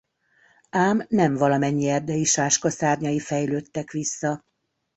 [0.71, 4.43] Ám nem valamennyi erdei sáska szárnyai fejlődtek vissza.